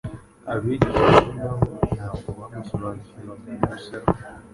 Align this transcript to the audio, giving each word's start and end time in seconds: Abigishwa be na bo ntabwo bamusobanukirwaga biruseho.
Abigishwa 0.53 1.05
be 1.19 1.29
na 1.37 1.47
bo 1.57 1.65
ntabwo 1.95 2.29
bamusobanukirwaga 2.39 3.49
biruseho. 3.59 4.07